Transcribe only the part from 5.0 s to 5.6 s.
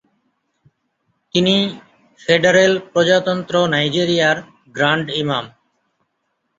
ইমাম।